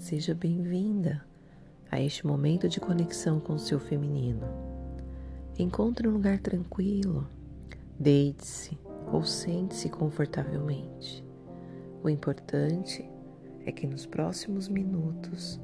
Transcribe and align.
Seja 0.00 0.34
bem-vinda 0.34 1.22
a 1.90 2.00
este 2.00 2.26
momento 2.26 2.66
de 2.70 2.80
conexão 2.80 3.38
com 3.38 3.52
o 3.52 3.58
seu 3.58 3.78
feminino. 3.78 4.46
Encontre 5.58 6.08
um 6.08 6.12
lugar 6.12 6.38
tranquilo, 6.38 7.28
deite-se 7.98 8.78
ou 9.12 9.22
sente-se 9.24 9.90
confortavelmente. 9.90 11.22
O 12.02 12.08
importante 12.08 13.06
é 13.66 13.70
que 13.70 13.86
nos 13.86 14.06
próximos 14.06 14.70
minutos 14.70 15.60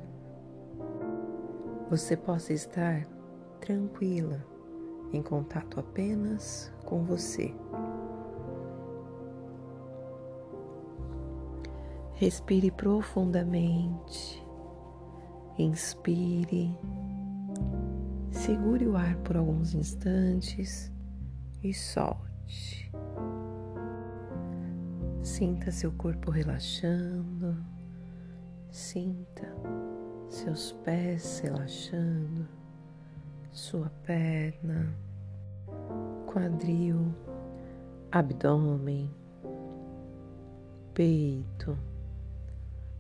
você 1.89 2.15
possa 2.15 2.53
estar 2.53 3.07
tranquila, 3.59 4.45
em 5.15 5.23
contato 5.23 5.81
apenas 5.81 6.71
com 6.85 7.03
você. 7.05 7.55
Respire 12.19 12.71
profundamente, 12.71 14.43
inspire, 15.59 16.75
segure 18.31 18.87
o 18.87 18.97
ar 18.97 19.19
por 19.19 19.37
alguns 19.37 19.75
instantes 19.75 20.91
e 21.63 21.75
solte. 21.75 22.91
Sinta 25.23 25.71
seu 25.71 25.93
corpo 25.93 26.31
relaxando, 26.31 27.55
sinta 28.71 29.55
seus 30.31 30.73
pés 30.73 31.41
relaxando, 31.41 32.49
sua 33.53 33.91
perna, 34.07 34.91
quadril, 36.27 37.15
abdômen, 38.11 39.11
peito. 40.95 41.77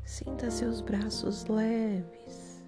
Sinta 0.06 0.52
seus 0.52 0.80
braços 0.80 1.46
leves. 1.46 2.64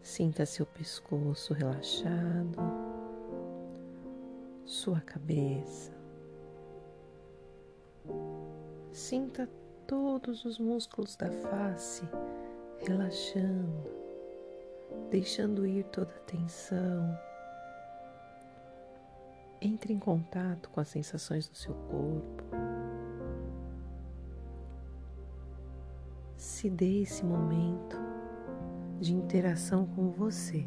Sinta 0.00 0.46
seu 0.46 0.64
pescoço 0.64 1.52
relaxado, 1.52 2.58
sua 4.64 5.02
cabeça. 5.02 5.92
Sinta 8.90 9.46
todos 9.86 10.46
os 10.46 10.58
músculos 10.58 11.14
da 11.14 11.30
face 11.30 12.08
relaxando, 12.78 13.92
deixando 15.10 15.66
ir 15.66 15.84
toda 15.84 16.10
a 16.10 16.20
tensão. 16.20 17.18
Entre 19.60 19.92
em 19.92 19.98
contato 19.98 20.70
com 20.70 20.80
as 20.80 20.88
sensações 20.88 21.46
do 21.46 21.54
seu 21.54 21.74
corpo. 21.74 22.63
Se 26.64 26.70
dê 26.70 27.02
esse 27.02 27.22
momento 27.22 27.98
de 28.98 29.12
interação 29.12 29.84
com 29.84 30.08
você. 30.08 30.66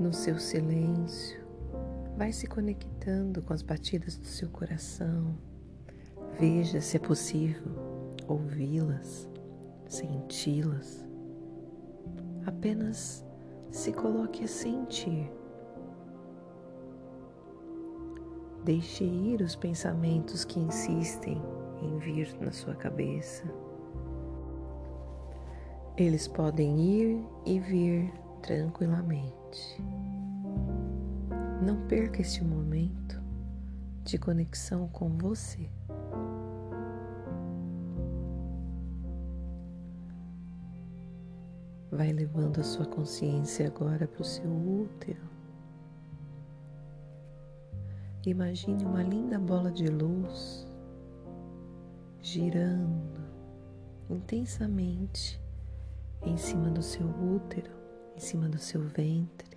No 0.00 0.14
seu 0.14 0.38
silêncio, 0.38 1.46
vai 2.16 2.32
se 2.32 2.46
conectando 2.46 3.42
com 3.42 3.52
as 3.52 3.60
batidas 3.60 4.16
do 4.16 4.24
seu 4.24 4.48
coração. 4.48 5.36
Veja 6.40 6.80
se 6.80 6.96
é 6.96 6.98
possível 6.98 7.70
ouvi-las, 8.26 9.28
senti-las. 9.86 11.06
Apenas 12.46 13.26
se 13.70 13.92
coloque 13.92 14.44
a 14.44 14.48
sentir. 14.48 15.30
Deixe 18.64 19.04
ir 19.04 19.42
os 19.42 19.54
pensamentos 19.54 20.46
que 20.46 20.58
insistem 20.58 21.38
em 21.82 21.98
vir 21.98 22.36
na 22.40 22.50
sua 22.50 22.74
cabeça. 22.74 23.44
Eles 25.96 26.28
podem 26.28 26.78
ir 26.78 27.24
e 27.44 27.58
vir 27.58 28.12
tranquilamente. 28.42 29.82
Não 31.62 31.86
perca 31.88 32.20
este 32.20 32.44
momento 32.44 33.20
de 34.04 34.18
conexão 34.18 34.88
com 34.88 35.16
você. 35.16 35.70
Vai 41.90 42.12
levando 42.12 42.60
a 42.60 42.64
sua 42.64 42.84
consciência 42.84 43.66
agora 43.66 44.06
para 44.06 44.20
o 44.20 44.24
seu 44.24 44.50
útero. 44.50 45.24
Imagine 48.26 48.84
uma 48.84 49.02
linda 49.02 49.38
bola 49.38 49.70
de 49.70 49.86
luz 49.86 50.66
girando 52.26 53.24
intensamente 54.10 55.40
em 56.22 56.36
cima 56.36 56.68
do 56.68 56.82
seu 56.82 57.06
útero, 57.06 57.70
em 58.16 58.18
cima 58.18 58.48
do 58.48 58.58
seu 58.58 58.80
ventre, 58.80 59.56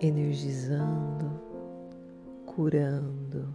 energizando, 0.00 1.28
curando, 2.46 3.52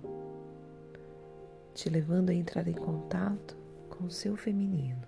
te 1.73 1.87
levando 1.87 2.31
a 2.31 2.33
entrar 2.33 2.67
em 2.67 2.73
contato 2.73 3.55
com 3.89 4.03
o 4.03 4.11
seu 4.11 4.35
feminino. 4.35 5.07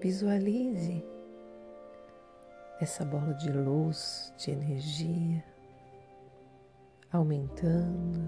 Visualize 0.00 1.04
essa 2.80 3.04
bola 3.04 3.34
de 3.34 3.52
luz, 3.52 4.32
de 4.38 4.50
energia, 4.52 5.51
aumentando, 7.12 8.20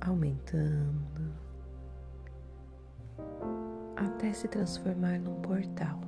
aumentando, 0.00 1.34
até 3.94 4.32
se 4.32 4.48
transformar 4.48 5.20
num 5.20 5.34
portal, 5.42 6.00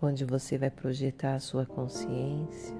onde 0.00 0.24
você 0.24 0.56
vai 0.56 0.70
projetar 0.70 1.34
a 1.34 1.40
sua 1.40 1.66
consciência 1.66 2.76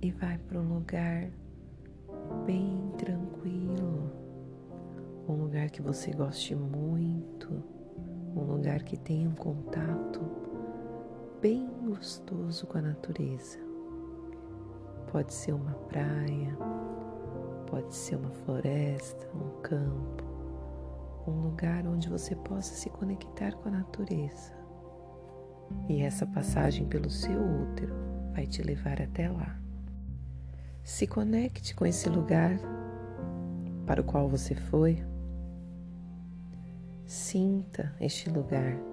e 0.00 0.10
vai 0.12 0.38
para 0.38 0.58
um 0.58 0.72
lugar 0.72 1.30
bem 2.46 2.90
tranquilo, 2.96 4.10
um 5.28 5.34
lugar 5.34 5.68
que 5.68 5.82
você 5.82 6.10
goste 6.12 6.54
muito, 6.54 7.62
um 8.34 8.44
lugar 8.44 8.82
que 8.82 8.96
tenha 8.96 9.28
um 9.28 9.34
contato 9.34 10.51
bem 11.42 11.68
gostoso 11.84 12.68
com 12.68 12.78
a 12.78 12.82
natureza. 12.82 13.58
Pode 15.10 15.34
ser 15.34 15.52
uma 15.52 15.74
praia, 15.88 16.56
pode 17.66 17.92
ser 17.92 18.14
uma 18.14 18.30
floresta, 18.30 19.28
um 19.34 19.60
campo, 19.60 20.22
um 21.26 21.42
lugar 21.42 21.84
onde 21.84 22.08
você 22.08 22.36
possa 22.36 22.72
se 22.74 22.88
conectar 22.90 23.56
com 23.56 23.68
a 23.68 23.72
natureza. 23.72 24.52
E 25.88 26.00
essa 26.00 26.24
passagem 26.24 26.86
pelo 26.86 27.10
seu 27.10 27.40
útero 27.40 27.92
vai 28.32 28.46
te 28.46 28.62
levar 28.62 29.02
até 29.02 29.28
lá. 29.28 29.58
Se 30.84 31.08
conecte 31.08 31.74
com 31.74 31.84
esse 31.84 32.08
lugar 32.08 32.56
para 33.84 34.00
o 34.00 34.04
qual 34.04 34.28
você 34.28 34.54
foi. 34.54 35.04
Sinta 37.04 37.92
este 38.00 38.30
lugar. 38.30 38.91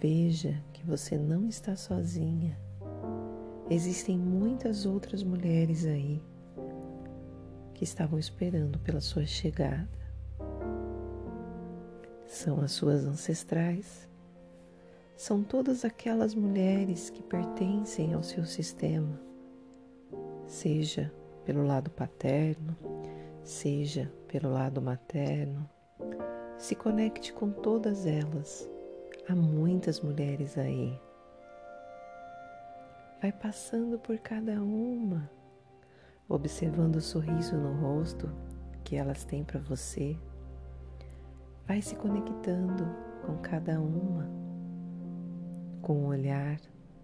Veja 0.00 0.62
que 0.72 0.84
você 0.84 1.16
não 1.16 1.46
está 1.48 1.76
sozinha. 1.76 2.58
Existem 3.70 4.18
muitas 4.18 4.86
outras 4.86 5.22
mulheres 5.22 5.84
aí 5.84 6.22
que 7.74 7.84
estavam 7.84 8.18
esperando 8.18 8.78
pela 8.78 9.00
sua 9.00 9.26
chegada. 9.26 9.88
São 12.26 12.60
as 12.60 12.72
suas 12.72 13.04
ancestrais 13.04 14.08
são 15.18 15.42
todas 15.42 15.84
aquelas 15.84 16.32
mulheres 16.32 17.10
que 17.10 17.24
pertencem 17.24 18.14
ao 18.14 18.22
seu 18.22 18.44
sistema, 18.44 19.20
seja 20.46 21.12
pelo 21.44 21.66
lado 21.66 21.90
paterno, 21.90 22.76
seja 23.42 24.12
pelo 24.28 24.48
lado 24.48 24.80
materno. 24.80 25.68
Se 26.56 26.76
conecte 26.76 27.32
com 27.32 27.50
todas 27.50 28.06
elas. 28.06 28.70
Há 29.28 29.36
muitas 29.36 30.00
mulheres 30.00 30.56
aí. 30.56 30.98
Vai 33.20 33.30
passando 33.30 33.98
por 33.98 34.16
cada 34.20 34.62
uma, 34.62 35.30
observando 36.26 36.96
o 36.96 37.00
sorriso 37.02 37.54
no 37.54 37.78
rosto 37.78 38.26
que 38.82 38.96
elas 38.96 39.24
têm 39.24 39.44
para 39.44 39.60
você. 39.60 40.16
Vai 41.66 41.82
se 41.82 41.94
conectando 41.94 42.86
com 43.26 43.36
cada 43.42 43.78
uma 43.78 44.26
com 45.82 46.04
o 46.04 46.06
olhar 46.06 46.58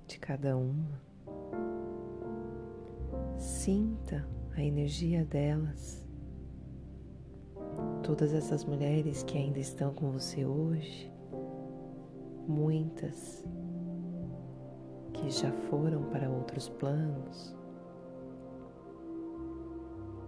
de 0.07 0.19
cada 0.19 0.57
uma. 0.57 0.99
Sinta 3.37 4.27
a 4.57 4.63
energia 4.63 5.27
delas. 5.27 6.09
Todas 8.03 8.33
essas 8.33 8.65
mulheres 8.65 9.23
que 9.23 9.37
ainda 9.37 9.59
estão 9.59 9.93
com 9.93 10.11
você 10.11 10.47
hoje, 10.47 11.14
muitas 12.47 13.45
que 15.13 15.31
já 15.31 15.51
foram 15.71 16.03
para 16.05 16.29
outros 16.29 16.69
planos, 16.69 17.57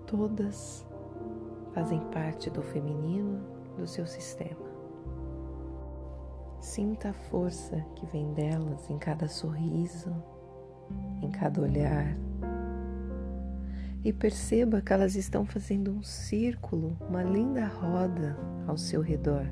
todas 0.07 0.87
fazem 1.73 2.01
parte 2.11 2.49
do 2.51 2.63
feminino 2.63 3.41
do 3.77 3.87
seu 3.87 4.07
sistema. 4.07 4.67
Sinta 6.61 7.11
a 7.11 7.13
força 7.13 7.85
que 7.95 8.07
vem 8.07 8.33
delas 8.33 8.89
em 8.91 8.99
cada 8.99 9.29
sorriso, 9.29 10.11
em 11.23 11.31
cada 11.31 11.61
olhar. 11.61 12.17
E 14.03 14.13
perceba 14.13 14.81
que 14.81 14.93
elas 14.93 15.17
estão 15.17 15.45
fazendo 15.45 15.93
um 15.93 16.03
círculo, 16.03 16.97
uma 17.09 17.23
linda 17.23 17.67
roda 17.67 18.37
ao 18.67 18.77
seu 18.77 19.01
redor. 19.01 19.47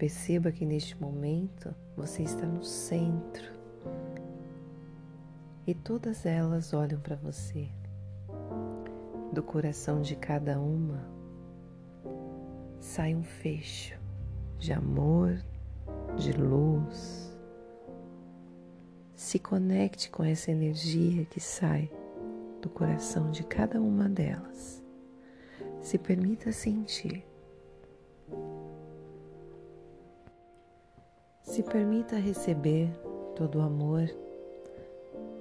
Perceba 0.00 0.50
que 0.50 0.64
neste 0.64 0.98
momento 0.98 1.74
você 1.94 2.22
está 2.22 2.46
no 2.46 2.64
centro 2.64 3.52
e 5.66 5.74
todas 5.74 6.24
elas 6.24 6.72
olham 6.72 6.98
para 6.98 7.16
você. 7.16 7.68
Do 9.30 9.42
coração 9.42 10.00
de 10.00 10.16
cada 10.16 10.58
uma 10.58 11.06
sai 12.80 13.14
um 13.14 13.22
fecho 13.22 14.00
de 14.58 14.72
amor, 14.72 15.38
de 16.16 16.32
luz. 16.32 17.38
Se 19.14 19.38
conecte 19.38 20.08
com 20.08 20.24
essa 20.24 20.50
energia 20.50 21.26
que 21.26 21.40
sai 21.40 21.92
do 22.62 22.70
coração 22.70 23.30
de 23.30 23.44
cada 23.44 23.78
uma 23.78 24.08
delas. 24.08 24.82
Se 25.78 25.98
permita 25.98 26.52
sentir. 26.52 27.29
Se 31.60 31.64
permita 31.64 32.16
receber 32.16 32.90
todo 33.36 33.58
o 33.58 33.60
amor 33.60 34.08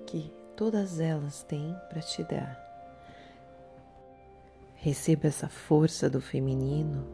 que 0.06 0.30
todas 0.54 1.00
elas 1.00 1.44
têm 1.44 1.74
para 1.88 2.02
te 2.02 2.22
dar. 2.26 2.60
Receba 4.76 5.28
essa 5.28 5.48
força 5.48 6.10
do 6.10 6.20
feminino, 6.20 7.08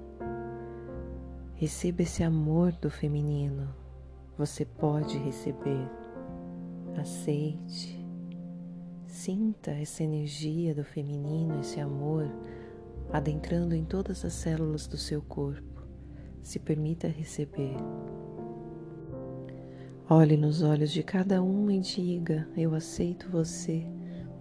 receba 1.54 2.02
esse 2.02 2.24
amor 2.24 2.72
do 2.72 2.90
feminino. 2.90 3.76
Você 4.40 4.66
pode 4.66 5.20
receber. 5.20 5.88
Aceite, 6.98 8.04
sinta 9.06 9.70
essa 9.70 10.04
energia 10.04 10.74
do 10.74 10.84
feminino, 10.84 11.60
esse 11.60 11.80
amor 11.80 12.28
adentrando 13.14 13.76
em 13.76 13.86
todas 13.86 14.26
as 14.26 14.34
células 14.34 14.88
do 14.88 14.98
seu 14.98 15.22
corpo. 15.22 15.84
Se 16.42 16.58
permita 16.58 17.08
receber. 17.08 17.76
Olhe 20.08 20.38
nos 20.38 20.62
olhos 20.62 20.92
de 20.92 21.02
cada 21.02 21.42
uma 21.42 21.74
e 21.74 21.80
diga: 21.80 22.48
Eu 22.56 22.76
aceito 22.76 23.28
você, 23.28 23.88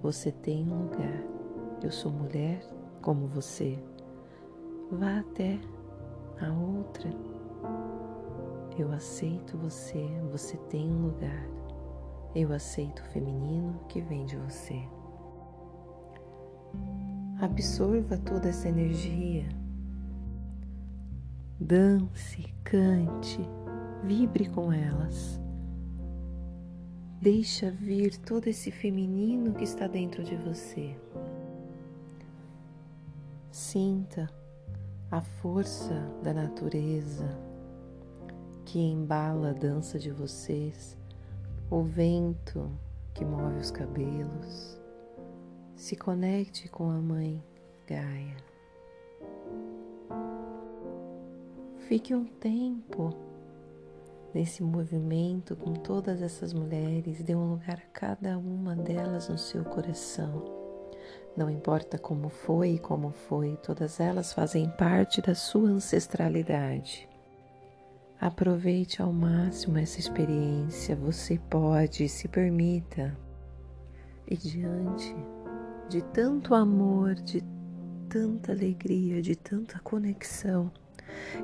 você 0.02 0.30
tem 0.30 0.62
um 0.62 0.82
lugar. 0.82 1.24
Eu 1.82 1.90
sou 1.90 2.12
mulher 2.12 2.62
como 3.00 3.26
você. 3.26 3.82
Vá 4.92 5.20
até 5.20 5.58
a 6.38 6.52
outra. 6.52 7.08
Eu 8.78 8.92
aceito 8.92 9.56
você, 9.56 10.06
você 10.30 10.58
tem 10.68 10.86
um 10.86 11.06
lugar. 11.06 11.48
Eu 12.34 12.52
aceito 12.52 12.98
o 12.98 13.06
feminino 13.06 13.80
que 13.88 14.02
vem 14.02 14.26
de 14.26 14.36
você. 14.36 14.82
Absorva 17.40 18.18
toda 18.18 18.50
essa 18.50 18.68
energia. 18.68 19.48
Dance, 21.58 22.54
cante, 22.62 23.40
vibre 24.02 24.46
com 24.50 24.70
elas. 24.70 25.42
Deixa 27.20 27.70
vir 27.70 28.18
todo 28.18 28.48
esse 28.48 28.70
feminino 28.70 29.54
que 29.54 29.64
está 29.64 29.86
dentro 29.86 30.22
de 30.22 30.36
você. 30.36 30.94
Sinta 33.50 34.30
a 35.10 35.20
força 35.20 35.94
da 36.22 36.34
natureza 36.34 37.28
que 38.64 38.78
embala 38.78 39.50
a 39.50 39.52
dança 39.52 39.98
de 39.98 40.10
vocês, 40.10 40.98
o 41.70 41.82
vento 41.82 42.70
que 43.14 43.24
move 43.24 43.58
os 43.60 43.70
cabelos. 43.70 44.78
Se 45.76 45.96
conecte 45.96 46.68
com 46.68 46.90
a 46.90 46.98
mãe 46.98 47.42
Gaia. 47.86 48.36
Fique 51.86 52.14
um 52.14 52.24
tempo 52.24 53.14
nesse 54.34 54.62
movimento 54.62 55.54
com 55.54 55.72
todas 55.72 56.20
essas 56.20 56.52
mulheres, 56.52 57.22
dê 57.22 57.34
um 57.34 57.52
lugar 57.52 57.78
a 57.78 57.90
cada 57.92 58.36
uma 58.36 58.74
delas 58.74 59.28
no 59.28 59.38
seu 59.38 59.64
coração. 59.64 60.42
Não 61.36 61.48
importa 61.48 61.96
como 61.96 62.28
foi 62.28 62.70
e 62.70 62.78
como 62.78 63.10
foi, 63.10 63.56
todas 63.62 64.00
elas 64.00 64.32
fazem 64.32 64.68
parte 64.70 65.22
da 65.22 65.34
sua 65.34 65.68
ancestralidade. 65.68 67.08
Aproveite 68.20 69.00
ao 69.00 69.12
máximo 69.12 69.78
essa 69.78 70.00
experiência, 70.00 70.96
você 70.96 71.38
pode, 71.50 72.08
se 72.08 72.26
permita. 72.26 73.16
E 74.26 74.36
diante 74.36 75.14
de 75.88 76.02
tanto 76.02 76.54
amor, 76.54 77.14
de 77.14 77.42
tanta 78.08 78.52
alegria, 78.52 79.20
de 79.20 79.36
tanta 79.36 79.78
conexão, 79.80 80.72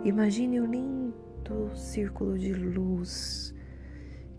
imagine 0.05 0.61
o 0.61 0.67
lindo 0.67 1.30
do 1.45 1.75
círculo 1.77 2.39
de 2.39 2.53
luz 2.53 3.55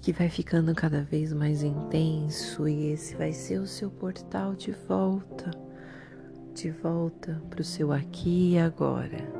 que 0.02 0.12
vai 0.12 0.30
ficando 0.30 0.74
cada 0.74 1.04
vez 1.04 1.32
mais 1.32 1.62
intenso 1.62 2.68
e 2.68 2.92
esse 2.92 3.16
vai 3.16 3.32
ser 3.32 3.60
o 3.60 3.68
seu 3.68 3.92
portal 3.92 4.56
de 4.56 4.72
volta, 4.72 5.52
de 6.56 6.72
volta 6.72 7.42
para 7.50 7.62
o 7.62 7.64
seu 7.64 7.92
aqui 7.92 8.54
e 8.54 8.58
agora. 8.58 9.32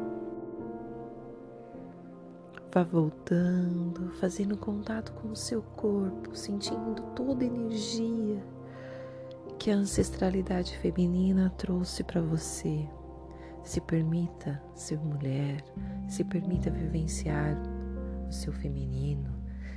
Vá 2.74 2.84
voltando, 2.84 4.12
fazendo 4.20 4.56
contato 4.56 5.12
com 5.14 5.30
o 5.30 5.36
seu 5.36 5.62
corpo, 5.62 6.36
sentindo 6.36 7.02
toda 7.16 7.44
a 7.44 7.48
energia 7.48 8.42
que 9.58 9.70
a 9.70 9.76
ancestralidade 9.76 10.78
feminina 10.78 11.52
trouxe 11.58 12.04
para 12.04 12.22
você. 12.22 12.88
Se 13.64 13.80
permita 13.80 14.62
ser 14.74 15.00
mulher, 15.00 15.64
se 16.08 16.24
permita 16.24 16.70
vivenciar 16.70 17.56
o 18.28 18.32
seu 18.32 18.52
feminino, 18.52 19.30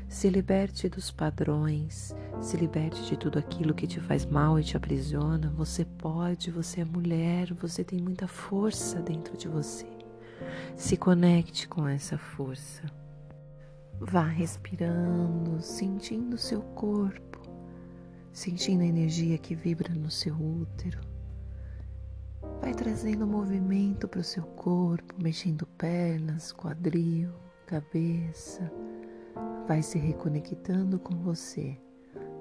se 0.08 0.28
liberte 0.30 0.88
dos 0.88 1.10
padrões, 1.10 2.14
se 2.40 2.56
liberte 2.56 3.02
de 3.04 3.16
tudo 3.16 3.38
aquilo 3.38 3.74
que 3.74 3.86
te 3.86 4.00
faz 4.00 4.24
mal 4.24 4.58
e 4.58 4.64
te 4.64 4.76
aprisiona. 4.76 5.52
Você 5.56 5.84
pode, 5.84 6.50
você 6.50 6.80
é 6.80 6.84
mulher, 6.84 7.52
você 7.52 7.84
tem 7.84 8.00
muita 8.00 8.26
força 8.26 9.00
dentro 9.02 9.36
de 9.36 9.48
você. 9.48 9.86
Se 10.76 10.96
conecte 10.96 11.68
com 11.68 11.86
essa 11.86 12.16
força. 12.16 12.82
Vá 14.00 14.24
respirando, 14.24 15.60
sentindo 15.60 16.36
seu 16.36 16.62
corpo, 16.62 17.40
sentindo 18.32 18.82
a 18.82 18.86
energia 18.86 19.38
que 19.38 19.54
vibra 19.54 19.94
no 19.94 20.10
seu 20.10 20.34
útero 20.34 21.13
Vai 22.60 22.72
trazendo 22.72 23.26
movimento 23.26 24.08
para 24.08 24.20
o 24.20 24.24
seu 24.24 24.42
corpo, 24.42 25.14
mexendo 25.18 25.66
pernas, 25.66 26.52
quadril, 26.52 27.30
cabeça. 27.66 28.70
Vai 29.66 29.82
se 29.82 29.98
reconectando 29.98 30.98
com 30.98 31.16
você, 31.16 31.78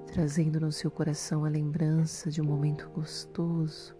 trazendo 0.06 0.60
no 0.60 0.72
seu 0.72 0.90
coração 0.90 1.44
a 1.44 1.48
lembrança 1.48 2.30
de 2.30 2.40
um 2.40 2.44
momento 2.44 2.90
gostoso, 2.90 3.94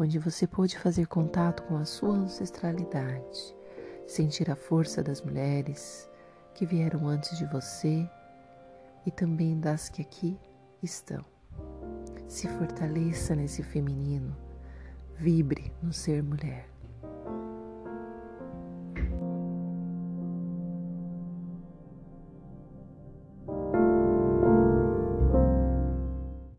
onde 0.00 0.18
você 0.18 0.46
pôde 0.46 0.78
fazer 0.78 1.06
contato 1.06 1.62
com 1.64 1.76
a 1.76 1.84
sua 1.84 2.14
ancestralidade, 2.14 3.56
sentir 4.06 4.50
a 4.50 4.56
força 4.56 5.02
das 5.02 5.22
mulheres 5.22 6.08
que 6.54 6.66
vieram 6.66 7.06
antes 7.06 7.36
de 7.38 7.44
você 7.46 8.08
e 9.06 9.10
também 9.10 9.58
das 9.58 9.88
que 9.88 10.02
aqui 10.02 10.38
estão. 10.82 11.24
Se 12.26 12.48
fortaleça 12.48 13.34
nesse 13.34 13.62
feminino 13.62 14.47
Vibre 15.20 15.72
no 15.82 15.92
ser 15.92 16.22
mulher. 16.22 16.77